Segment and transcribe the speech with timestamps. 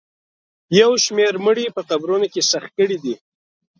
[0.79, 3.15] یو شمېر مړي په قبرونو کې ښخ کړي دي